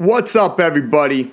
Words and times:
What's 0.00 0.34
up, 0.34 0.58
everybody? 0.60 1.30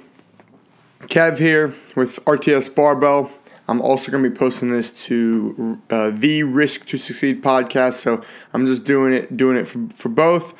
Kev 1.04 1.40
here 1.40 1.74
with 1.96 2.20
RTS 2.26 2.76
Barbell. 2.76 3.32
I'm 3.66 3.80
also 3.80 4.12
going 4.12 4.26
to 4.26 4.30
be 4.30 4.36
posting 4.36 4.72
this 4.72 4.92
to 5.06 5.80
uh, 5.90 6.10
the 6.10 6.44
Risk 6.44 6.86
to 6.88 6.98
Succeed 6.98 7.42
podcast, 7.42 7.94
so 7.94 8.22
I'm 8.52 8.66
just 8.66 8.84
doing 8.84 9.14
it, 9.14 9.38
doing 9.38 9.56
it 9.56 9.70
for, 9.70 9.88
for 9.88 10.10
both. 10.10 10.54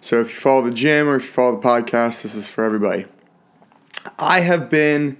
So 0.00 0.20
if 0.20 0.30
you 0.30 0.34
follow 0.34 0.62
the 0.62 0.72
gym 0.72 1.08
or 1.08 1.14
if 1.14 1.22
you 1.22 1.28
follow 1.28 1.52
the 1.52 1.62
podcast, 1.64 2.24
this 2.24 2.34
is 2.34 2.48
for 2.48 2.64
everybody. 2.64 3.06
I 4.18 4.40
have 4.40 4.68
been 4.68 5.18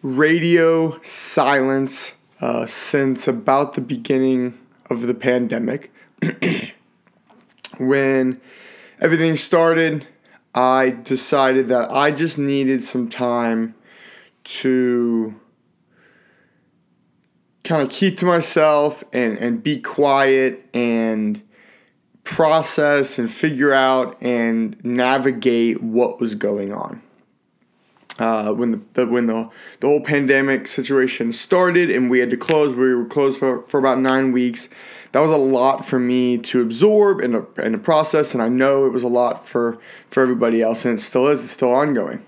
radio 0.00 0.98
silence 1.02 2.14
uh, 2.40 2.64
since 2.64 3.28
about 3.28 3.74
the 3.74 3.82
beginning 3.82 4.58
of 4.88 5.02
the 5.02 5.14
pandemic. 5.14 5.92
when 7.76 8.40
everything 9.02 9.36
started, 9.36 10.08
I 10.54 10.90
decided 10.90 11.68
that 11.68 11.90
I 11.90 12.10
just 12.10 12.38
needed 12.38 12.82
some 12.82 13.08
time 13.08 13.74
to 14.44 15.34
kind 17.64 17.82
of 17.82 17.88
keep 17.88 18.18
to 18.18 18.26
myself 18.26 19.02
and, 19.12 19.36
and 19.38 19.62
be 19.62 19.78
quiet 19.78 20.68
and 20.74 21.42
process 22.22 23.18
and 23.18 23.30
figure 23.30 23.72
out 23.72 24.16
and 24.22 24.82
navigate 24.84 25.82
what 25.82 26.20
was 26.20 26.34
going 26.34 26.72
on. 26.72 27.02
Uh, 28.16 28.52
when 28.52 28.70
the, 28.70 28.76
the, 28.94 29.06
when 29.06 29.26
the 29.26 29.50
the 29.80 29.88
whole 29.88 30.00
pandemic 30.00 30.68
situation 30.68 31.32
started 31.32 31.90
and 31.90 32.08
we 32.08 32.20
had 32.20 32.30
to 32.30 32.36
close, 32.36 32.72
we 32.72 32.94
were 32.94 33.04
closed 33.04 33.40
for, 33.40 33.62
for 33.62 33.78
about 33.80 33.98
nine 33.98 34.30
weeks. 34.30 34.68
That 35.10 35.18
was 35.18 35.32
a 35.32 35.36
lot 35.36 35.84
for 35.84 35.98
me 35.98 36.38
to 36.38 36.62
absorb 36.62 37.20
and 37.20 37.34
a, 37.34 37.46
and 37.56 37.82
process, 37.82 38.32
and 38.32 38.40
I 38.40 38.48
know 38.48 38.86
it 38.86 38.92
was 38.92 39.02
a 39.02 39.08
lot 39.08 39.46
for 39.46 39.78
for 40.08 40.22
everybody 40.22 40.62
else, 40.62 40.84
and 40.84 40.96
it 40.96 41.02
still 41.02 41.26
is. 41.26 41.42
It's 41.42 41.52
still 41.52 41.72
ongoing. 41.72 42.24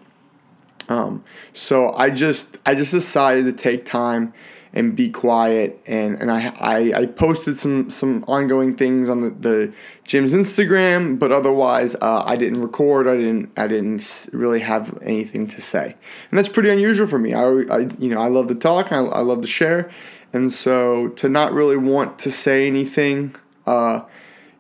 Um, 0.88 1.24
so 1.52 1.92
I 1.95 2.10
just 2.10 2.59
I 2.66 2.74
just 2.74 2.90
decided 2.90 3.45
to 3.45 3.52
take 3.52 3.84
time 3.84 4.32
and 4.77 4.95
be 4.95 5.09
quiet. 5.09 5.80
And, 5.87 6.21
and 6.21 6.30
I, 6.30 6.52
I, 6.60 6.93
I 6.95 7.07
posted 7.07 7.59
some 7.59 7.88
some 7.88 8.24
ongoing 8.29 8.77
things 8.77 9.09
on 9.09 9.23
the, 9.23 9.30
the 9.30 9.73
gym's 10.05 10.35
Instagram 10.35 11.19
but 11.19 11.32
otherwise 11.32 11.96
uh, 11.96 12.23
I 12.27 12.37
didn't 12.37 12.60
record. 12.60 13.09
I 13.09 13.16
didn't 13.16 13.59
I 13.59 13.66
didn't 13.69 14.29
really 14.32 14.60
have 14.60 14.97
anything 15.02 15.49
to 15.49 15.63
say. 15.63 15.97
And 16.30 16.38
that's 16.38 16.51
pretty 16.51 16.69
unusual 16.69 17.07
for 17.07 17.19
me. 17.19 17.32
I, 17.32 17.43
I 17.43 17.88
you 17.99 18.10
know 18.10 18.21
I 18.21 18.29
love 18.29 18.49
to 18.49 18.54
talk. 18.54 18.93
I, 18.93 18.99
I 18.99 19.21
love 19.21 19.41
to 19.41 19.49
share. 19.49 19.91
And 20.35 20.52
so 20.52 21.09
to 21.09 21.30
not 21.30 21.52
really 21.52 21.79
want 21.79 22.19
to 22.21 22.30
say 22.30 22.66
anything 22.66 23.35
uh, 23.66 24.02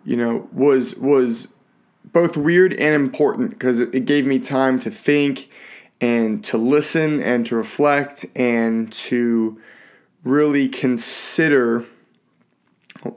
you 0.02 0.16
know 0.16 0.48
was 0.50 0.96
was 0.96 1.48
both 2.04 2.38
weird 2.38 2.72
and 2.72 2.94
important 2.94 3.50
because 3.50 3.80
it, 3.80 3.94
it 3.94 4.06
gave 4.06 4.24
me 4.24 4.38
time 4.38 4.80
to 4.80 4.90
think 4.90 5.50
and 6.00 6.42
to 6.44 6.56
listen 6.56 7.22
and 7.22 7.44
to 7.46 7.54
reflect 7.54 8.24
and 8.34 8.90
to 8.92 9.60
really 10.26 10.68
consider 10.68 11.84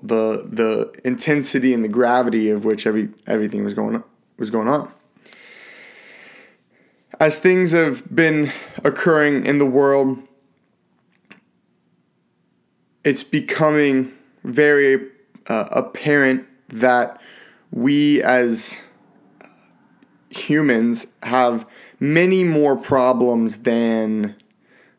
the 0.04 0.48
the 0.48 0.94
intensity 1.04 1.74
and 1.74 1.84
the 1.84 1.88
gravity 1.88 2.50
of 2.50 2.64
which 2.64 2.86
every 2.86 3.10
everything 3.26 3.64
was 3.64 3.74
going 3.74 4.02
was 4.38 4.52
going 4.52 4.68
on. 4.68 4.92
As 7.20 7.40
things 7.40 7.74
have 7.74 8.16
been 8.16 8.52
occurring 8.84 9.46
in 9.46 9.58
the 9.58 9.66
world, 9.66 10.20
it's 13.04 13.24
becoming 13.24 14.12
very 14.44 15.10
uh, 15.48 15.68
apparent 15.72 16.48
that 16.70 17.20
we 17.72 18.22
as 18.22 18.82
humans 20.30 21.08
have 21.24 21.68
many 22.00 22.44
more 22.44 22.78
problems 22.78 23.60
than 23.60 24.36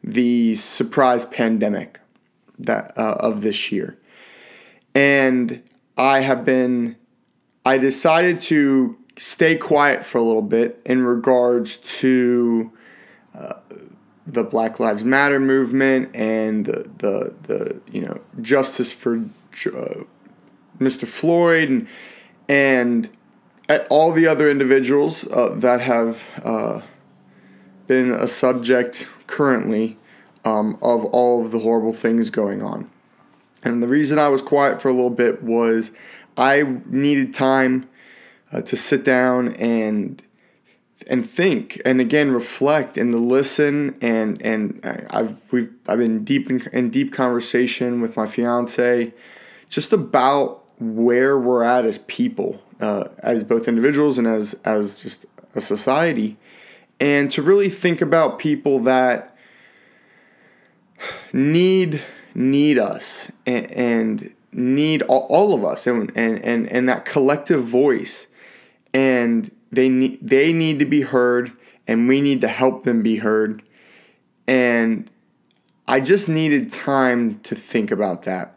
the 0.03 0.55
surprise 0.57 1.25
pandemic 1.25 2.00
that 2.65 2.97
uh, 2.97 3.17
of 3.21 3.43
this 3.43 3.73
year. 3.73 3.99
And 4.95 5.63
I 5.97 6.21
have 6.21 6.45
been 6.45 6.97
I 7.65 7.79
decided 7.79 8.41
to 8.43 8.97
stay 9.17 9.57
quiet 9.57 10.05
for 10.05 10.19
a 10.19 10.23
little 10.23 10.43
bit 10.43 10.81
in 10.87 11.03
regards 11.03 11.77
to 11.77 12.73
uh, 13.35 13.55
the 14.27 14.43
Black 14.43 14.81
Lives 14.81 15.05
Matter 15.05 15.39
movement 15.39 16.15
and 16.15 16.65
the 16.65 16.91
the, 16.99 17.35
the 17.43 17.81
you 17.91 18.03
know 18.03 18.21
justice 18.41 18.93
for 18.93 19.17
uh, 19.17 20.05
Mr. 20.79 21.07
Floyd 21.07 21.69
and 21.69 21.89
and 22.49 23.11
all 23.89 24.11
the 24.11 24.27
other 24.27 24.51
individuals 24.51 25.29
uh, 25.29 25.51
that 25.55 25.81
have 25.81 26.27
uh, 26.43 26.81
been 27.87 28.11
a 28.11 28.27
subject 28.27 29.07
currently 29.27 29.97
um, 30.45 30.79
of 30.83 31.05
all 31.07 31.45
of 31.45 31.51
the 31.51 31.61
horrible 31.61 31.93
things 31.93 32.31
going 32.31 32.63
on. 32.63 32.91
And 33.63 33.83
the 33.83 33.89
reason 33.89 34.19
I 34.19 34.29
was 34.29 34.43
quiet 34.43 34.81
for 34.81 34.89
a 34.89 34.93
little 34.93 35.11
bit 35.11 35.43
was 35.43 35.93
I 36.37 36.79
needed 36.87 37.35
time 37.35 37.89
uh, 38.53 38.63
to 38.63 38.77
sit 38.77 39.05
down 39.05 39.55
and 39.55 40.23
and 41.07 41.29
think 41.29 41.81
and 41.85 42.01
again 42.01 42.31
reflect 42.31 42.99
and 42.99 43.13
to 43.13 43.19
listen 43.19 43.97
and 44.01 44.41
and 44.43 44.81
I've 45.11 45.41
we've 45.51 45.71
I've 45.87 45.99
been 45.99 46.25
deep 46.25 46.51
in, 46.51 46.63
in 46.73 46.91
deep 46.91 47.13
conversation 47.13 48.01
with 48.01 48.17
my 48.17 48.27
fiance 48.27 49.13
just 49.69 49.93
about 49.93 50.63
where 50.79 51.39
we're 51.39 51.63
at 51.63 51.85
as 51.85 51.99
people 51.99 52.63
uh, 52.81 53.09
as 53.19 53.45
both 53.45 53.67
individuals 53.67 54.19
and 54.19 54.27
as 54.27 54.55
as 54.65 55.03
just 55.03 55.27
a 55.55 55.61
society 55.61 56.39
and 57.01 57.31
to 57.31 57.43
really 57.43 57.71
think 57.71 58.01
about 58.01 58.39
people 58.39 58.79
that 58.81 59.30
need 61.33 62.03
need 62.35 62.79
us 62.79 63.31
and, 63.47 64.35
need 64.53 65.03
all, 65.03 65.27
all, 65.31 65.55
of 65.55 65.65
us 65.65 65.87
and, 65.87 66.11
and, 66.17 66.45
and, 66.45 66.67
and 66.69 66.89
that 66.89 67.05
collective 67.05 67.63
voice. 67.63 68.27
And 68.93 69.53
they 69.71 69.89
need 69.89 70.19
they 70.21 70.53
need 70.53 70.81
to 70.81 70.85
be 70.85 71.03
heard 71.03 71.53
and 71.87 72.09
we 72.09 72.21
need 72.21 72.41
to 72.41 72.49
help 72.49 72.83
them 72.83 73.03
be 73.03 73.17
heard. 73.17 73.63
And 74.49 75.09
I 75.87 76.01
just 76.01 76.29
needed 76.29 76.73
time 76.73 77.39
to 77.41 77.55
think 77.55 77.93
about 77.93 78.23
that. 78.23 78.57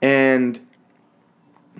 And 0.00 0.58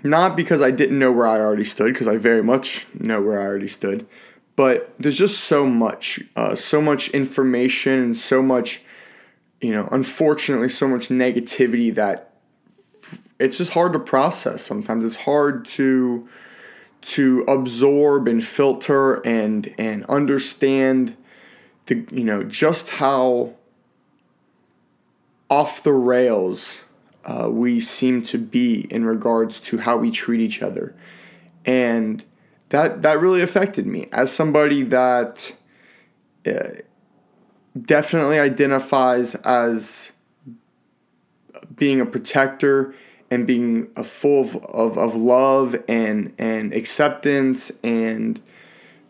not 0.03 0.35
because 0.35 0.61
I 0.61 0.69
didn't 0.69 0.99
know 0.99 1.11
where 1.11 1.27
I 1.27 1.39
already 1.39 1.63
stood 1.63 1.93
because 1.93 2.07
I 2.07 2.17
very 2.17 2.43
much 2.43 2.85
know 2.93 3.21
where 3.21 3.39
I 3.39 3.43
already 3.43 3.67
stood 3.67 4.07
but 4.55 4.93
there's 4.97 5.17
just 5.17 5.39
so 5.45 5.65
much 5.65 6.19
uh, 6.35 6.55
so 6.55 6.81
much 6.81 7.09
information 7.09 7.93
and 7.93 8.17
so 8.17 8.41
much 8.41 8.81
you 9.61 9.71
know, 9.71 9.87
unfortunately, 9.91 10.69
so 10.69 10.87
much 10.87 11.09
negativity 11.09 11.93
that 11.93 12.33
it's 13.39 13.57
just 13.59 13.73
hard 13.73 13.93
to 13.93 13.99
process. 13.99 14.63
Sometimes 14.63 15.05
it's 15.05 15.17
hard 15.17 15.65
to 15.65 16.27
to 17.01 17.43
absorb 17.47 18.27
and 18.27 18.43
filter 18.43 19.15
and 19.25 19.73
and 19.77 20.05
understand 20.05 21.15
the 21.85 22.05
you 22.11 22.23
know 22.23 22.43
just 22.43 22.91
how 22.91 23.53
off 25.49 25.83
the 25.83 25.93
rails 25.93 26.81
uh, 27.25 27.47
we 27.51 27.79
seem 27.79 28.21
to 28.21 28.37
be 28.37 28.81
in 28.89 29.05
regards 29.05 29.59
to 29.59 29.79
how 29.79 29.97
we 29.97 30.09
treat 30.09 30.39
each 30.41 30.61
other, 30.61 30.95
and 31.65 32.23
that 32.69 33.03
that 33.03 33.19
really 33.19 33.41
affected 33.41 33.85
me 33.85 34.07
as 34.11 34.31
somebody 34.31 34.81
that. 34.81 35.55
Uh, 36.43 36.81
definitely 37.79 38.39
identifies 38.39 39.35
as 39.35 40.11
being 41.75 42.01
a 42.01 42.05
protector 42.05 42.93
and 43.29 43.47
being 43.47 43.89
a 43.95 44.03
full 44.03 44.41
of, 44.41 44.55
of, 44.65 44.97
of 44.97 45.15
love 45.15 45.81
and 45.87 46.33
and 46.37 46.73
acceptance 46.73 47.71
and 47.83 48.41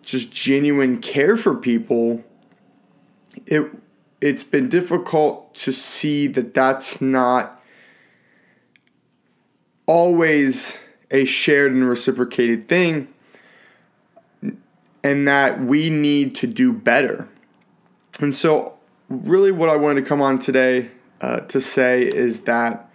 just 0.04 0.32
genuine 0.32 1.00
care 1.00 1.36
for 1.36 1.56
people 1.56 2.24
it 3.48 3.70
it's 4.20 4.44
been 4.44 4.70
difficult 4.70 5.54
to 5.56 5.72
see 5.72 6.28
that 6.28 6.54
that's 6.54 7.02
not 7.02 7.60
always 9.88 10.78
a 11.10 11.26
shared 11.26 11.74
and 11.74 11.90
reciprocated 11.90 12.68
thing 12.68 13.08
and 15.04 15.28
that 15.28 15.60
we 15.60 15.90
need 15.90 16.36
to 16.36 16.46
do 16.46 16.72
better 16.72 17.28
and 18.22 18.36
so, 18.36 18.78
really, 19.10 19.52
what 19.52 19.70
I 19.70 19.76
wanted 19.76 20.04
to 20.04 20.08
come 20.08 20.22
on 20.22 20.40
today 20.40 20.92
uh, 21.20 21.42
to 21.42 21.60
say 21.60 22.04
is 22.04 22.42
that 22.42 22.90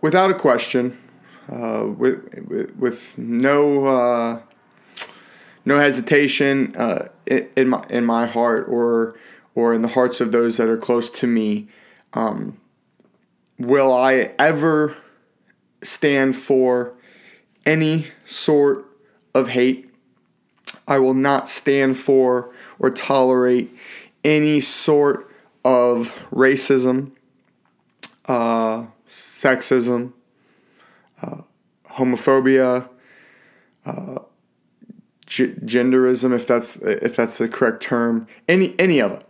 without 0.00 0.30
a 0.30 0.34
question, 0.34 0.98
uh, 1.50 1.86
with, 1.86 2.44
with, 2.46 2.76
with 2.76 3.18
no 3.18 3.86
uh, 3.86 4.40
no 5.64 5.78
hesitation 5.78 6.74
uh, 6.76 7.08
in 7.26 7.68
my 7.68 7.84
in 7.88 8.04
my 8.04 8.26
heart 8.26 8.66
or 8.68 9.14
or 9.54 9.72
in 9.72 9.82
the 9.82 9.88
hearts 9.88 10.20
of 10.20 10.32
those 10.32 10.56
that 10.56 10.68
are 10.68 10.76
close 10.76 11.08
to 11.08 11.26
me, 11.26 11.68
um, 12.12 12.58
will 13.58 13.92
I 13.92 14.32
ever 14.38 14.96
stand 15.82 16.34
for 16.34 16.94
any 17.66 18.08
sort 18.24 18.86
of 19.34 19.48
hate. 19.48 19.90
I 20.86 20.98
will 20.98 21.14
not 21.14 21.48
stand 21.48 21.96
for 21.96 22.52
or 22.78 22.90
tolerate 22.90 23.74
any 24.22 24.60
sort 24.60 25.30
of 25.64 26.14
racism, 26.30 27.12
uh, 28.26 28.86
sexism, 29.08 30.12
uh, 31.22 31.42
homophobia, 31.92 32.88
uh, 33.86 34.18
g- 35.26 35.54
genderism, 35.64 36.34
if 36.34 36.46
that's 36.46 36.76
if 36.76 37.16
that's 37.16 37.38
the 37.38 37.48
correct 37.48 37.82
term, 37.82 38.26
any 38.48 38.74
any 38.78 39.00
of 39.00 39.12
it. 39.12 39.26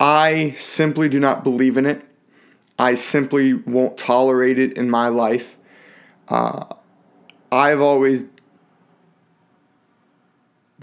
I 0.00 0.50
simply 0.50 1.08
do 1.08 1.20
not 1.20 1.44
believe 1.44 1.78
in 1.78 1.86
it. 1.86 2.04
I 2.78 2.94
simply 2.94 3.52
won't 3.52 3.96
tolerate 3.96 4.58
it 4.58 4.76
in 4.76 4.90
my 4.90 5.08
life. 5.08 5.56
Uh, 6.28 6.64
I've 7.52 7.80
always 7.80 8.24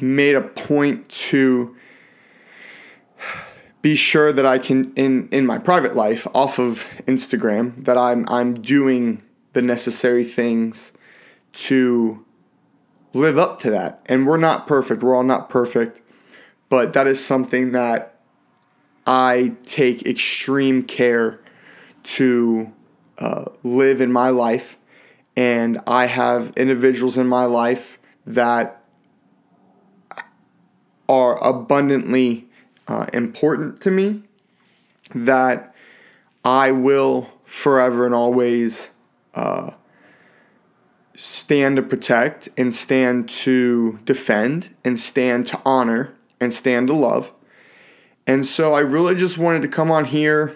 made 0.02 0.36
a 0.36 0.42
point 0.42 1.08
to 1.10 1.76
be 3.82 3.96
sure 3.96 4.32
that 4.32 4.46
I 4.46 4.60
can 4.60 4.94
in 4.96 5.28
in 5.30 5.46
my 5.46 5.58
private 5.58 5.96
life 5.96 6.28
off 6.34 6.60
of 6.60 6.88
Instagram 7.08 7.84
that 7.86 7.98
I'm 7.98 8.28
I'm 8.30 8.54
doing 8.54 9.22
the 9.54 9.62
necessary 9.62 10.24
things 10.24 10.92
to 11.54 12.26
live 13.14 13.38
up 13.38 13.60
to 13.60 13.72
that. 13.72 14.02
And 14.06 14.26
we're 14.26 14.38
not 14.38 14.68
perfect. 14.68 15.04
We're 15.04 15.16
all 15.16 15.24
not 15.24 15.50
perfect, 15.50 16.02
but 16.70 16.94
that 16.94 17.08
is 17.08 17.24
something 17.24 17.72
that 17.74 18.20
I 19.06 19.54
take 19.64 20.06
extreme 20.06 20.84
care 20.84 21.40
to 22.04 22.72
uh, 23.18 23.46
live 23.64 24.02
in 24.02 24.12
my 24.12 24.30
life. 24.30 24.78
And 25.36 25.80
I 25.88 26.08
have 26.08 26.54
individuals 26.56 27.18
in 27.18 27.28
my 27.28 27.46
life 27.46 28.00
that 28.26 28.81
are 31.12 31.44
abundantly 31.44 32.48
uh, 32.88 33.06
important 33.12 33.82
to 33.82 33.92
me 33.92 34.24
that 35.14 35.76
I 36.46 36.72
will 36.72 37.30
forever 37.44 38.06
and 38.06 38.16
always 38.16 38.92
uh, 39.36 39.72
stand 41.14 41.76
to 41.76 41.82
protect 41.82 42.48
and 42.56 42.74
stand 42.74 43.28
to 43.28 44.00
defend 44.06 44.74
and 44.86 44.98
stand 44.98 45.48
to 45.48 45.60
honor 45.66 46.14
and 46.40 46.54
stand 46.54 46.88
to 46.88 46.94
love. 46.94 47.30
And 48.26 48.48
so 48.48 48.74
I 48.74 48.80
really 48.80 49.16
just 49.16 49.38
wanted 49.38 49.64
to 49.64 49.68
come 49.68 49.92
on 49.92 50.06
here 50.06 50.56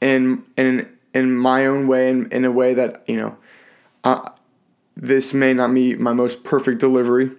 in 0.00 0.42
in 0.56 0.88
in 1.12 1.36
my 1.36 1.66
own 1.66 1.86
way 1.86 2.08
and 2.08 2.32
in 2.32 2.46
a 2.46 2.50
way 2.50 2.72
that 2.72 3.04
you 3.06 3.18
know, 3.18 3.36
uh, 4.04 4.30
this 4.96 5.34
may 5.34 5.52
not 5.52 5.74
be 5.74 5.96
my 5.96 6.14
most 6.14 6.44
perfect 6.44 6.80
delivery, 6.80 7.32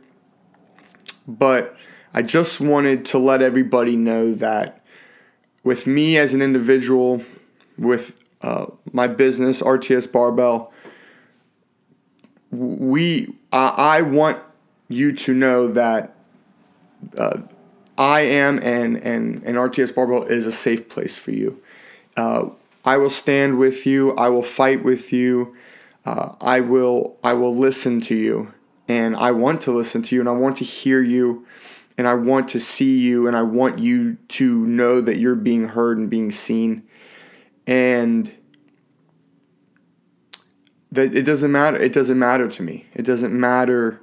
but 1.28 1.76
I 2.14 2.22
just 2.22 2.60
wanted 2.60 3.06
to 3.06 3.18
let 3.18 3.42
everybody 3.42 3.96
know 3.96 4.34
that 4.34 4.84
with 5.64 5.88
me 5.88 6.18
as 6.18 6.34
an 6.34 6.42
individual, 6.42 7.24
with 7.78 8.20
uh, 8.42 8.68
my 8.92 9.08
business 9.08 9.62
RTS 9.62 10.12
Barbell, 10.12 10.72
we 12.52 13.36
I, 13.52 13.68
I 13.68 14.02
want 14.02 14.40
you 14.90 15.12
to 15.14 15.34
know 15.34 15.68
that 15.70 16.16
uh, 17.18 17.42
I 17.98 18.22
am 18.22 18.60
and 18.60 18.98
and 18.98 19.42
and 19.44 19.58
RTS 19.58 19.96
Barbell 19.96 20.24
is 20.24 20.46
a 20.46 20.52
safe 20.52 20.90
place 20.90 21.18
for 21.18 21.32
you. 21.32 21.62
Uh, 22.16 22.50
I 22.86 22.98
will 22.98 23.10
stand 23.10 23.58
with 23.58 23.88
you. 23.88 24.12
I 24.16 24.30
will 24.30 24.44
fight 24.44 24.84
with 24.84 25.12
you. 25.12 25.56
Uh, 26.06 26.36
I 26.40 26.60
will 26.60 27.18
I 27.24 27.34
will 27.34 27.56
listen 27.56 28.02
to 28.02 28.16
you, 28.16 28.54
and 28.88 29.16
I 29.16 29.32
want 29.32 29.62
to 29.62 29.72
listen 29.72 30.04
to 30.04 30.16
you, 30.16 30.22
and 30.22 30.30
I 30.30 30.34
want 30.34 30.58
to 30.58 30.64
hear 30.64 31.02
you 31.02 31.48
and 31.98 32.08
I 32.08 32.14
want 32.14 32.48
to 32.50 32.60
see 32.60 32.98
you 32.98 33.28
and 33.28 33.36
I 33.36 33.44
want 33.44 33.80
you 33.80 34.16
to 34.30 34.66
know 34.66 35.02
that 35.02 35.18
you're 35.18 35.36
being 35.36 35.70
heard 35.70 35.98
and 35.98 36.10
being 36.10 36.32
seen. 36.32 36.84
And 37.68 38.34
that 40.92 41.16
it 41.16 41.24
doesn't 41.24 41.52
matter 41.52 41.78
it 41.78 41.94
doesn't 41.94 42.20
matter 42.20 42.48
to 42.48 42.64
me. 42.64 42.88
It 42.94 43.04
doesn't 43.04 43.34
matter 43.34 44.02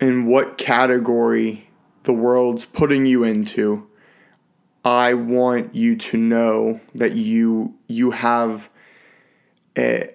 in 0.00 0.26
what 0.26 0.58
category 0.58 1.68
the 2.04 2.12
world's 2.12 2.66
putting 2.66 3.06
you 3.06 3.24
into. 3.24 3.86
I 4.84 5.12
want 5.14 5.74
you 5.74 5.96
to 5.96 6.16
know 6.16 6.80
that 6.94 7.12
you 7.12 7.74
you 7.86 8.12
have 8.12 8.70
a 9.76 10.10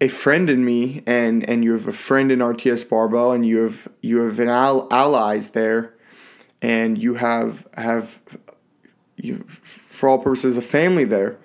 a 0.00 0.08
friend 0.08 0.48
in 0.48 0.64
me 0.64 1.02
and 1.06 1.48
and 1.48 1.64
you 1.64 1.72
have 1.72 1.88
a 1.88 1.92
friend 1.92 2.30
in 2.30 2.38
RTS 2.38 2.88
Barbell 2.88 3.32
and 3.32 3.46
you 3.46 3.62
have 3.62 3.88
you 4.00 4.20
have 4.20 4.38
an 4.38 4.48
al- 4.48 4.86
allies 4.90 5.50
there 5.50 5.94
and 6.62 7.02
you 7.02 7.14
have 7.14 7.66
have 7.76 8.20
you 9.16 9.44
for 9.48 10.08
all 10.08 10.18
purposes 10.18 10.56
a 10.56 10.62
family 10.62 11.04
there. 11.04 11.38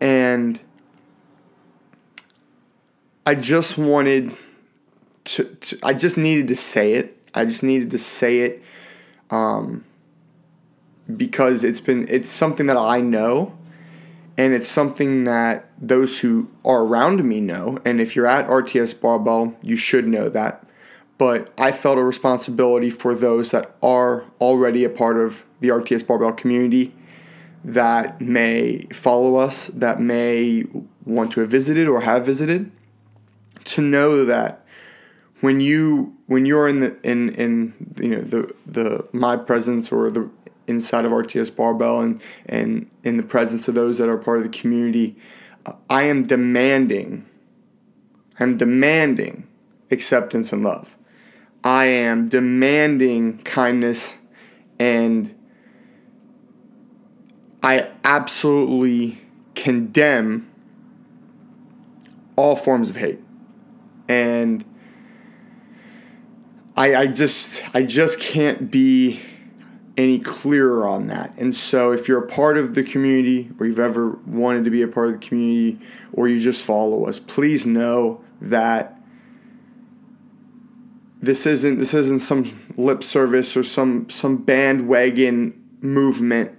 And 0.00 0.60
I 3.26 3.34
just 3.34 3.78
wanted 3.78 4.34
to, 5.24 5.44
to 5.44 5.78
I 5.82 5.92
just 5.92 6.16
needed 6.16 6.48
to 6.48 6.54
say 6.54 6.94
it. 6.94 7.16
I 7.34 7.44
just 7.44 7.62
needed 7.62 7.90
to 7.92 7.98
say 7.98 8.40
it 8.40 8.62
um, 9.30 9.84
because 11.14 11.64
it's 11.64 11.80
been 11.80 12.06
it's 12.08 12.30
something 12.30 12.66
that 12.66 12.76
I 12.76 13.00
know 13.00 13.57
and 14.38 14.54
it's 14.54 14.68
something 14.68 15.24
that 15.24 15.68
those 15.76 16.20
who 16.20 16.48
are 16.64 16.84
around 16.84 17.24
me 17.24 17.40
know. 17.40 17.80
And 17.84 18.00
if 18.00 18.14
you're 18.14 18.28
at 18.28 18.46
RTS 18.46 18.98
Barbell, 19.00 19.56
you 19.62 19.74
should 19.74 20.06
know 20.06 20.28
that. 20.28 20.64
But 21.18 21.52
I 21.58 21.72
felt 21.72 21.98
a 21.98 22.04
responsibility 22.04 22.88
for 22.88 23.16
those 23.16 23.50
that 23.50 23.74
are 23.82 24.24
already 24.40 24.84
a 24.84 24.88
part 24.88 25.16
of 25.16 25.44
the 25.58 25.68
RTS 25.68 26.06
Barbell 26.06 26.32
community 26.32 26.94
that 27.64 28.20
may 28.20 28.82
follow 28.92 29.34
us, 29.34 29.66
that 29.68 30.00
may 30.00 30.64
want 31.04 31.32
to 31.32 31.40
have 31.40 31.50
visited 31.50 31.88
or 31.88 32.02
have 32.02 32.24
visited, 32.24 32.70
to 33.64 33.82
know 33.82 34.24
that 34.24 34.64
when 35.40 35.60
you 35.60 36.16
when 36.26 36.46
you're 36.46 36.68
in 36.68 36.78
the 36.80 36.96
in 37.02 37.30
in 37.30 37.74
you 38.00 38.10
know 38.10 38.22
the 38.22 38.54
the 38.66 39.08
my 39.12 39.36
presence 39.36 39.90
or 39.90 40.10
the 40.10 40.30
inside 40.68 41.04
of 41.04 41.12
RTS 41.12 41.54
Barbell 41.54 42.00
and, 42.00 42.22
and 42.46 42.88
in 43.02 43.16
the 43.16 43.22
presence 43.22 43.66
of 43.66 43.74
those 43.74 43.98
that 43.98 44.08
are 44.08 44.18
part 44.18 44.38
of 44.38 44.44
the 44.44 44.56
community, 44.56 45.16
I 45.90 46.02
am 46.04 46.26
demanding, 46.26 47.26
I'm 48.38 48.56
demanding 48.56 49.46
acceptance 49.90 50.52
and 50.52 50.62
love. 50.62 50.94
I 51.64 51.86
am 51.86 52.28
demanding 52.28 53.38
kindness 53.38 54.18
and 54.78 55.34
I 57.62 57.90
absolutely 58.04 59.20
condemn 59.54 60.48
all 62.36 62.54
forms 62.54 62.88
of 62.88 62.96
hate. 62.96 63.18
And 64.06 64.64
I, 66.76 66.94
I 66.94 67.06
just 67.08 67.64
I 67.74 67.82
just 67.82 68.20
can't 68.20 68.70
be 68.70 69.20
any 69.98 70.20
clearer 70.20 70.86
on 70.86 71.08
that. 71.08 71.34
And 71.36 71.54
so, 71.54 71.90
if 71.90 72.06
you're 72.06 72.24
a 72.24 72.26
part 72.26 72.56
of 72.56 72.76
the 72.76 72.84
community, 72.84 73.50
or 73.58 73.66
you've 73.66 73.80
ever 73.80 74.10
wanted 74.24 74.64
to 74.64 74.70
be 74.70 74.80
a 74.80 74.88
part 74.88 75.08
of 75.08 75.20
the 75.20 75.26
community, 75.26 75.84
or 76.12 76.28
you 76.28 76.40
just 76.40 76.64
follow 76.64 77.06
us, 77.06 77.18
please 77.18 77.66
know 77.66 78.22
that 78.40 78.98
this 81.20 81.46
isn't 81.46 81.80
this 81.80 81.94
isn't 81.94 82.20
some 82.20 82.56
lip 82.76 83.02
service 83.02 83.56
or 83.56 83.64
some 83.64 84.08
some 84.08 84.36
bandwagon 84.36 85.52
movement 85.80 86.56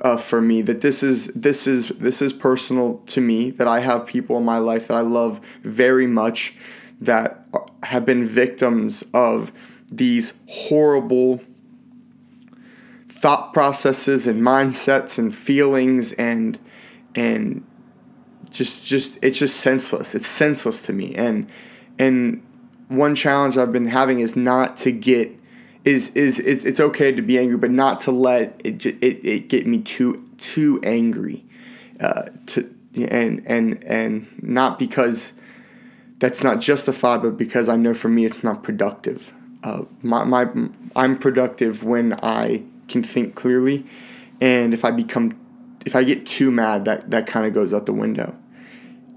uh, 0.00 0.16
for 0.16 0.40
me. 0.40 0.62
That 0.62 0.80
this 0.80 1.04
is 1.04 1.28
this 1.28 1.68
is 1.68 1.88
this 1.90 2.20
is 2.20 2.32
personal 2.32 3.02
to 3.06 3.20
me. 3.20 3.52
That 3.52 3.68
I 3.68 3.80
have 3.80 4.04
people 4.04 4.36
in 4.36 4.44
my 4.44 4.58
life 4.58 4.88
that 4.88 4.96
I 4.96 5.02
love 5.02 5.38
very 5.62 6.08
much 6.08 6.56
that 7.00 7.46
have 7.84 8.04
been 8.04 8.24
victims 8.24 9.04
of 9.14 9.52
these 9.88 10.32
horrible 10.48 11.40
thought 13.22 13.54
processes 13.54 14.26
and 14.26 14.42
mindsets 14.42 15.16
and 15.16 15.32
feelings 15.32 16.12
and 16.14 16.58
and 17.14 17.64
just 18.50 18.84
just 18.84 19.16
it's 19.22 19.38
just 19.38 19.60
senseless. 19.60 20.12
It's 20.12 20.26
senseless 20.26 20.82
to 20.82 20.92
me. 20.92 21.14
And 21.14 21.48
and 22.00 22.42
one 22.88 23.14
challenge 23.14 23.56
I've 23.56 23.70
been 23.70 23.86
having 23.86 24.18
is 24.18 24.34
not 24.34 24.76
to 24.78 24.90
get 24.90 25.30
is 25.84 26.10
is 26.10 26.40
it's 26.40 26.80
okay 26.80 27.12
to 27.12 27.22
be 27.22 27.38
angry, 27.38 27.56
but 27.56 27.70
not 27.70 28.00
to 28.02 28.10
let 28.10 28.60
it 28.64 28.84
it, 28.84 29.24
it 29.24 29.48
get 29.48 29.68
me 29.68 29.78
too 29.78 30.28
too 30.38 30.80
angry. 30.82 31.44
Uh, 32.00 32.24
to 32.46 32.74
and 32.96 33.40
and 33.46 33.84
and 33.84 34.26
not 34.42 34.80
because 34.80 35.32
that's 36.18 36.42
not 36.42 36.58
justified, 36.58 37.22
but 37.22 37.36
because 37.36 37.68
I 37.68 37.76
know 37.76 37.94
for 37.94 38.08
me 38.08 38.24
it's 38.24 38.42
not 38.42 38.64
productive. 38.64 39.32
Uh, 39.62 39.84
my, 40.02 40.24
my 40.24 40.48
I'm 40.96 41.16
productive 41.16 41.84
when 41.84 42.18
I 42.20 42.64
can 42.92 43.02
think 43.02 43.34
clearly. 43.34 43.84
And 44.40 44.72
if 44.72 44.84
I 44.84 44.90
become, 44.90 45.38
if 45.84 45.96
I 45.96 46.04
get 46.04 46.26
too 46.26 46.50
mad, 46.50 46.84
that, 46.84 47.10
that 47.10 47.26
kind 47.26 47.46
of 47.46 47.52
goes 47.52 47.74
out 47.74 47.86
the 47.86 47.92
window. 47.92 48.36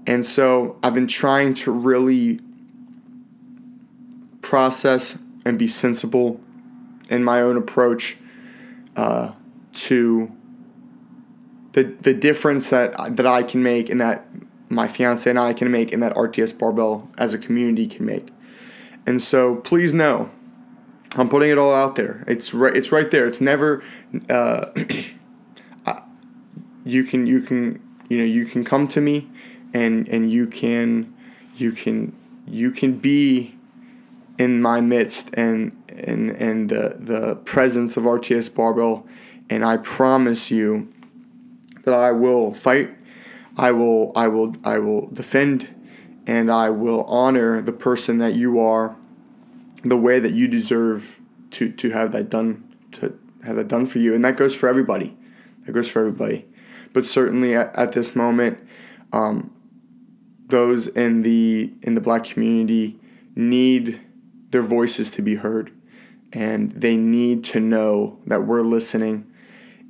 And 0.06 0.24
so 0.24 0.78
I've 0.82 0.94
been 0.94 1.08
trying 1.08 1.54
to 1.54 1.72
really 1.72 2.40
process 4.40 5.18
and 5.44 5.58
be 5.58 5.66
sensible 5.66 6.40
in 7.08 7.24
my 7.24 7.40
own 7.40 7.56
approach 7.56 8.16
uh, 8.96 9.32
to 9.72 10.32
the 11.72 11.84
the 12.00 12.14
difference 12.14 12.70
that 12.70 13.16
that 13.16 13.26
I 13.26 13.42
can 13.42 13.62
make 13.62 13.90
and 13.90 14.00
that 14.00 14.26
my 14.68 14.88
fiance 14.88 15.28
and 15.28 15.38
I 15.38 15.52
can 15.52 15.70
make 15.70 15.92
and 15.92 16.02
that 16.02 16.14
RTS 16.14 16.56
Barbell 16.58 17.08
as 17.18 17.34
a 17.34 17.38
community 17.38 17.86
can 17.86 18.06
make. 18.06 18.28
And 19.06 19.22
so 19.22 19.56
please 19.56 19.92
know, 19.92 20.30
I'm 21.18 21.28
putting 21.28 21.50
it 21.50 21.58
all 21.58 21.74
out 21.74 21.96
there. 21.96 22.24
It's 22.26 22.52
right. 22.52 22.76
It's 22.76 22.92
right 22.92 23.10
there. 23.10 23.26
It's 23.26 23.40
never. 23.40 23.82
Uh, 24.28 24.70
you 26.84 27.04
can 27.04 27.26
you 27.26 27.40
can 27.40 27.82
you 28.08 28.18
know 28.18 28.24
you 28.24 28.44
can 28.44 28.64
come 28.64 28.86
to 28.88 29.00
me, 29.00 29.28
and 29.72 30.08
and 30.08 30.30
you 30.30 30.46
can 30.46 31.14
you 31.56 31.72
can 31.72 32.14
you 32.46 32.70
can 32.70 32.98
be 32.98 33.56
in 34.38 34.60
my 34.60 34.80
midst 34.80 35.30
and 35.34 35.72
and 35.88 36.30
and 36.30 36.68
the 36.68 36.96
the 36.98 37.36
presence 37.36 37.96
of 37.96 38.04
RTS 38.04 38.54
Barbell, 38.54 39.06
and 39.48 39.64
I 39.64 39.78
promise 39.78 40.50
you 40.50 40.92
that 41.84 41.94
I 41.94 42.12
will 42.12 42.52
fight, 42.52 42.90
I 43.56 43.72
will 43.72 44.12
I 44.14 44.28
will 44.28 44.54
I 44.64 44.78
will 44.78 45.08
defend, 45.08 45.68
and 46.26 46.50
I 46.50 46.70
will 46.70 47.04
honor 47.04 47.62
the 47.62 47.72
person 47.72 48.18
that 48.18 48.34
you 48.34 48.60
are, 48.60 48.96
the 49.88 49.96
way 49.96 50.18
that 50.18 50.32
you 50.32 50.48
deserve 50.48 51.20
to 51.52 51.70
to 51.72 51.90
have 51.90 52.12
that 52.12 52.28
done 52.28 52.74
to 52.92 53.18
have 53.44 53.56
that 53.56 53.68
done 53.68 53.86
for 53.86 53.98
you, 53.98 54.14
and 54.14 54.24
that 54.24 54.36
goes 54.36 54.54
for 54.54 54.68
everybody. 54.68 55.16
That 55.64 55.72
goes 55.72 55.88
for 55.88 56.00
everybody, 56.00 56.46
but 56.92 57.04
certainly 57.04 57.54
at, 57.54 57.74
at 57.76 57.92
this 57.92 58.14
moment. 58.14 58.58
Um, 59.12 59.52
those 60.48 60.86
in 60.88 61.22
the 61.22 61.72
in 61.82 61.94
the 61.94 62.00
black 62.00 62.24
community 62.24 62.98
need 63.34 64.00
their 64.50 64.62
voices 64.62 65.10
to 65.10 65.22
be 65.22 65.36
heard 65.36 65.72
and 66.32 66.72
they 66.72 66.96
need 66.96 67.44
to 67.44 67.60
know 67.60 68.18
that 68.26 68.46
we're 68.46 68.62
listening 68.62 69.26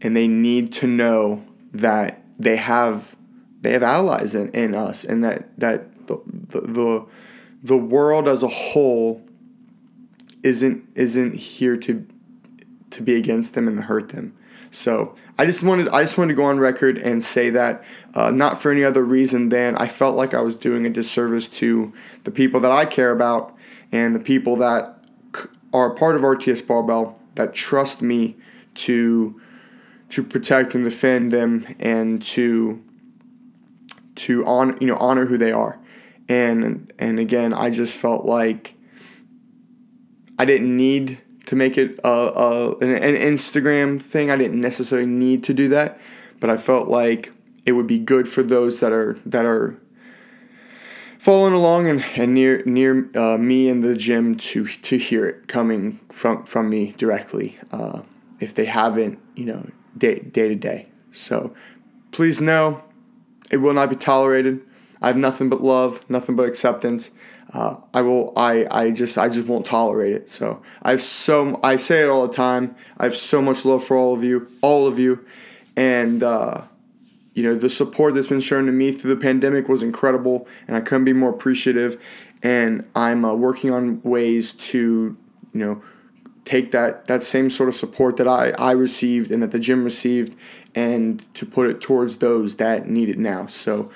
and 0.00 0.16
they 0.16 0.28
need 0.28 0.72
to 0.72 0.86
know 0.86 1.44
that 1.72 2.22
they 2.38 2.56
have 2.56 3.16
they 3.60 3.72
have 3.72 3.82
allies 3.82 4.34
in, 4.34 4.48
in 4.50 4.74
us 4.74 5.04
and 5.04 5.22
that 5.22 5.58
that 5.58 6.06
the, 6.06 6.20
the 6.26 6.60
the 6.60 7.06
the 7.62 7.76
world 7.76 8.28
as 8.28 8.42
a 8.42 8.48
whole 8.48 9.25
isn't 10.46 10.88
isn't 10.94 11.34
here 11.34 11.76
to 11.76 12.06
to 12.90 13.02
be 13.02 13.16
against 13.16 13.54
them 13.54 13.66
and 13.66 13.84
hurt 13.84 14.10
them. 14.10 14.32
So 14.70 15.14
I 15.36 15.44
just 15.44 15.62
wanted 15.62 15.88
I 15.88 16.02
just 16.02 16.16
wanted 16.16 16.34
to 16.34 16.36
go 16.36 16.44
on 16.44 16.58
record 16.58 16.98
and 16.98 17.22
say 17.22 17.50
that 17.50 17.84
uh, 18.14 18.30
not 18.30 18.62
for 18.62 18.70
any 18.70 18.84
other 18.84 19.02
reason 19.02 19.48
than 19.48 19.76
I 19.76 19.88
felt 19.88 20.16
like 20.16 20.34
I 20.34 20.42
was 20.42 20.54
doing 20.54 20.86
a 20.86 20.90
disservice 20.90 21.48
to 21.50 21.92
the 22.24 22.30
people 22.30 22.60
that 22.60 22.70
I 22.70 22.84
care 22.84 23.10
about 23.10 23.56
and 23.90 24.14
the 24.14 24.20
people 24.20 24.56
that 24.56 25.04
are 25.72 25.90
part 25.90 26.14
of 26.14 26.22
RTS 26.22 26.66
Barbell 26.66 27.20
that 27.34 27.52
trust 27.52 28.00
me 28.00 28.36
to 28.74 29.40
to 30.10 30.22
protect 30.22 30.74
and 30.76 30.84
defend 30.84 31.32
them 31.32 31.66
and 31.80 32.22
to 32.22 32.82
to 34.14 34.46
on 34.46 34.78
you 34.80 34.86
know 34.86 34.96
honor 34.96 35.26
who 35.26 35.36
they 35.36 35.50
are 35.50 35.80
and 36.28 36.92
and 37.00 37.18
again 37.18 37.52
I 37.52 37.70
just 37.70 37.96
felt 37.96 38.24
like 38.24 38.75
I 40.38 40.44
didn't 40.44 40.76
need 40.76 41.20
to 41.46 41.56
make 41.56 41.78
it 41.78 41.98
a, 42.02 42.08
a 42.08 42.76
an, 42.78 42.90
an 42.94 43.14
Instagram 43.14 44.00
thing 44.00 44.30
I 44.30 44.36
didn't 44.36 44.60
necessarily 44.60 45.06
need 45.06 45.44
to 45.44 45.54
do 45.54 45.68
that 45.68 46.00
but 46.40 46.50
I 46.50 46.56
felt 46.56 46.88
like 46.88 47.32
it 47.64 47.72
would 47.72 47.86
be 47.86 47.98
good 47.98 48.28
for 48.28 48.42
those 48.42 48.80
that 48.80 48.92
are 48.92 49.18
that 49.26 49.44
are 49.44 49.78
following 51.18 51.52
along 51.52 51.88
and, 51.88 52.04
and 52.14 52.34
near 52.34 52.62
near 52.64 53.10
uh, 53.16 53.38
me 53.38 53.68
in 53.68 53.80
the 53.80 53.96
gym 53.96 54.36
to 54.36 54.66
to 54.66 54.96
hear 54.96 55.26
it 55.26 55.48
coming 55.48 56.00
from 56.10 56.44
from 56.44 56.70
me 56.70 56.94
directly 56.96 57.58
uh, 57.72 58.02
if 58.40 58.54
they 58.54 58.66
haven't 58.66 59.18
you 59.34 59.44
know 59.44 59.70
day 59.96 60.20
day 60.20 60.48
to 60.48 60.54
day. 60.54 60.86
So 61.10 61.54
please 62.10 62.40
know 62.40 62.82
it 63.50 63.58
will 63.58 63.74
not 63.74 63.90
be 63.90 63.96
tolerated. 63.96 64.60
I 65.06 65.10
have 65.10 65.16
nothing 65.16 65.48
but 65.48 65.62
love, 65.62 66.00
nothing 66.10 66.34
but 66.34 66.48
acceptance. 66.48 67.12
Uh, 67.54 67.76
I 67.94 68.02
will. 68.02 68.32
I. 68.36 68.66
I 68.72 68.90
just. 68.90 69.16
I 69.16 69.28
just 69.28 69.46
won't 69.46 69.64
tolerate 69.64 70.12
it. 70.12 70.28
So 70.28 70.60
I 70.82 70.90
have 70.90 71.00
so. 71.00 71.60
I 71.62 71.76
say 71.76 72.02
it 72.02 72.08
all 72.08 72.26
the 72.26 72.34
time. 72.34 72.74
I 72.98 73.04
have 73.04 73.14
so 73.14 73.40
much 73.40 73.64
love 73.64 73.84
for 73.84 73.96
all 73.96 74.12
of 74.12 74.24
you, 74.24 74.48
all 74.62 74.88
of 74.88 74.98
you, 74.98 75.24
and 75.76 76.24
uh, 76.24 76.62
you 77.34 77.44
know 77.44 77.54
the 77.54 77.70
support 77.70 78.14
that's 78.14 78.26
been 78.26 78.40
shown 78.40 78.66
to 78.66 78.72
me 78.72 78.90
through 78.90 79.14
the 79.14 79.20
pandemic 79.20 79.68
was 79.68 79.84
incredible, 79.84 80.48
and 80.66 80.76
I 80.76 80.80
couldn't 80.80 81.04
be 81.04 81.12
more 81.12 81.30
appreciative. 81.30 82.04
And 82.42 82.84
I'm 82.96 83.24
uh, 83.24 83.32
working 83.32 83.70
on 83.70 84.02
ways 84.02 84.54
to, 84.54 85.16
you 85.52 85.60
know, 85.60 85.82
take 86.44 86.72
that 86.72 87.06
that 87.06 87.22
same 87.22 87.48
sort 87.48 87.68
of 87.68 87.76
support 87.76 88.16
that 88.16 88.26
I, 88.26 88.50
I 88.58 88.72
received 88.72 89.30
and 89.30 89.40
that 89.40 89.52
the 89.52 89.60
gym 89.60 89.84
received 89.84 90.36
and 90.76 91.24
to 91.34 91.46
put 91.46 91.68
it 91.68 91.80
towards 91.80 92.18
those 92.18 92.56
that 92.56 92.86
need 92.86 93.08
it 93.08 93.18
now. 93.18 93.46
So 93.46 93.90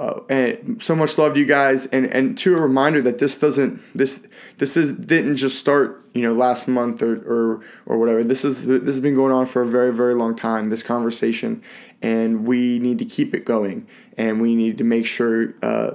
uh, 0.00 0.20
and 0.30 0.82
so 0.82 0.96
much 0.96 1.18
love 1.18 1.34
to 1.34 1.40
you 1.40 1.46
guys 1.46 1.84
and 1.86 2.06
and 2.06 2.36
to 2.38 2.56
a 2.56 2.60
reminder 2.60 3.02
that 3.02 3.18
this 3.18 3.36
doesn't 3.36 3.80
this 3.94 4.26
this 4.56 4.76
is 4.76 4.94
didn't 4.94 5.36
just 5.36 5.58
start 5.58 6.02
you 6.14 6.22
know 6.22 6.32
last 6.32 6.66
month 6.66 7.02
or 7.02 7.16
or, 7.30 7.60
or 7.84 7.98
whatever. 7.98 8.24
This 8.24 8.44
is 8.44 8.66
this 8.66 8.86
has 8.86 9.00
been 9.00 9.14
going 9.14 9.32
on 9.32 9.44
for 9.44 9.60
a 9.60 9.66
very 9.66 9.92
very 9.92 10.14
long 10.14 10.34
time 10.34 10.70
this 10.70 10.82
conversation 10.82 11.62
and 12.00 12.46
we 12.46 12.78
need 12.78 12.98
to 12.98 13.04
keep 13.04 13.34
it 13.34 13.44
going 13.44 13.86
and 14.16 14.40
we 14.40 14.56
need 14.56 14.78
to 14.78 14.84
make 14.84 15.06
sure 15.06 15.54
uh, 15.62 15.92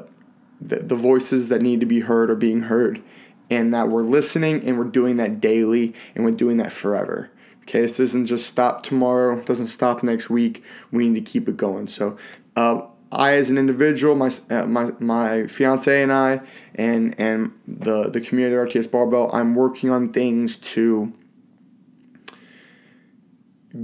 the, 0.62 0.78
the 0.78 0.96
voices 0.96 1.50
that 1.50 1.62
need 1.62 1.80
to 1.80 1.86
be 1.88 2.02
heard 2.02 2.30
are 2.30 2.36
being 2.36 2.64
heard 2.64 3.02
and 3.50 3.74
that 3.74 3.90
we're 3.90 4.04
listening 4.04 4.64
and 4.64 4.78
we're 4.78 4.84
doing 4.84 5.18
that 5.18 5.42
daily 5.42 5.96
and 6.14 6.24
we're 6.24 6.32
doing 6.32 6.58
that 6.58 6.72
forever. 6.72 7.32
Okay, 7.64 7.82
this 7.82 7.98
doesn't 7.98 8.26
just 8.26 8.48
stop 8.48 8.84
tomorrow, 8.84 9.42
doesn't 9.42 9.68
stop 9.68 10.02
next 10.02 10.30
week. 10.30 10.64
We 10.92 11.08
need 11.08 11.26
to 11.26 11.32
keep 11.32 11.48
it 11.48 11.58
going. 11.58 11.88
So, 11.88 12.18
uh, 12.56 12.82
I, 13.12 13.34
as 13.34 13.50
an 13.50 13.58
individual, 13.58 14.16
my 14.16 14.30
uh, 14.50 14.66
my 14.66 14.92
my 15.00 15.48
fiance 15.48 16.02
and 16.02 16.14
I, 16.14 16.42
and 16.76 17.16
and 17.20 17.52
the 17.68 18.10
the 18.10 18.22
community 18.22 18.56
at 18.56 18.68
RTS 18.68 18.90
Barbell, 18.92 19.30
I'm 19.34 19.56
working 19.56 19.90
on 19.90 20.14
things 20.14 20.58
to 20.58 21.14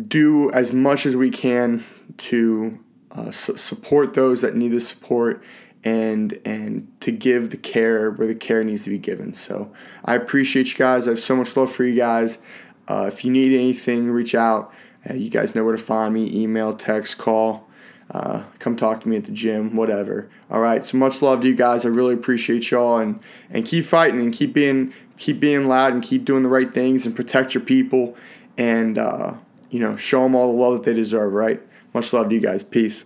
do 0.08 0.52
as 0.52 0.74
much 0.74 1.06
as 1.06 1.16
we 1.16 1.30
can 1.30 1.84
to 2.18 2.80
uh, 3.12 3.32
su- 3.32 3.58
support 3.58 4.14
those 4.14 4.42
that 4.42 4.56
need 4.56 4.70
the 4.70 4.80
support 4.80 5.44
and 5.84 6.40
and 6.44 6.92
to 7.00 7.12
give 7.12 7.52
the 7.52 7.58
care 7.58 8.12
where 8.12 8.28
the 8.28 8.36
care 8.36 8.64
needs 8.64 8.84
to 8.84 8.90
be 8.90 8.98
given. 8.98 9.34
So 9.34 9.72
I 10.04 10.16
appreciate 10.16 10.72
you 10.72 10.78
guys. 10.78 11.08
I 11.08 11.12
have 11.12 11.20
so 11.20 11.36
much 11.36 11.56
love 11.56 11.72
for 11.72 11.84
you 11.84 11.96
guys. 11.96 12.40
Uh, 12.88 13.10
if 13.12 13.26
you 13.26 13.32
need 13.32 13.54
anything, 13.54 14.10
reach 14.10 14.36
out. 14.36 14.74
Uh, 15.10 15.14
you 15.14 15.30
guys 15.30 15.56
know 15.56 15.64
where 15.64 15.76
to 15.76 15.82
find 15.82 16.14
me: 16.14 16.32
email, 16.34 16.74
text, 16.74 17.18
call. 17.18 17.68
Uh, 18.12 18.44
come 18.60 18.76
talk 18.76 19.02
to 19.02 19.10
me 19.10 19.18
at 19.18 19.26
the 19.26 19.32
gym, 19.32 19.76
whatever. 19.76 20.30
All 20.52 20.60
right. 20.60 20.86
So 20.86 20.98
much 20.98 21.22
love 21.24 21.42
to 21.42 21.48
you 21.48 21.56
guys. 21.56 21.86
I 21.86 21.90
really 21.90 22.14
appreciate 22.14 22.70
y'all, 22.70 22.98
and 22.98 23.20
and 23.50 23.66
keep 23.66 23.86
fighting 23.86 24.22
and 24.22 24.32
keep 24.34 24.54
being 24.54 24.94
keep 25.18 25.40
being 25.40 25.68
loud 25.68 25.94
and 25.94 26.04
keep 26.04 26.26
doing 26.26 26.44
the 26.44 26.50
right 26.50 26.72
things 26.72 27.06
and 27.06 27.16
protect 27.16 27.54
your 27.54 27.64
people 27.64 28.16
and 28.58 28.98
uh, 28.98 29.34
you 29.70 29.80
know 29.80 29.96
show 29.96 30.24
them 30.24 30.36
all 30.36 30.52
the 30.52 30.62
love 30.62 30.74
that 30.74 30.84
they 30.84 30.94
deserve. 30.94 31.34
Right. 31.34 31.62
Much 31.94 32.14
love 32.14 32.30
to 32.30 32.36
you 32.36 32.42
guys. 32.42 32.64
Peace. 32.64 33.06